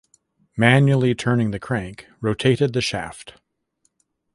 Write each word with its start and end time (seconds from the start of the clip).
Manually 0.57 1.13
turning 1.13 1.51
the 1.51 1.59
crank 1.59 2.07
rotated 2.21 2.73
the 2.73 2.81
shaft. 2.81 3.35